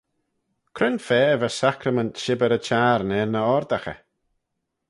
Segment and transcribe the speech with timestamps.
[0.77, 3.99] Cre'n fa va sacrament shibbyr y çhiarn er ny oardaghey?